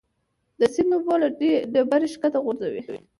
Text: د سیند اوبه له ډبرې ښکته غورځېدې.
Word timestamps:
د 0.59 0.61
سیند 0.73 0.91
اوبه 0.95 1.13
له 1.21 1.27
ډبرې 1.73 2.07
ښکته 2.13 2.39
غورځېدې. 2.45 2.97